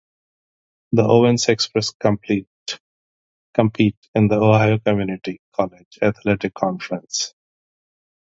[0.93, 2.49] The Owens Express compete
[4.15, 7.35] in the Ohio Community College Athletic Conference.